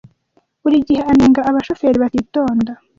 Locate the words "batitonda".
2.03-2.71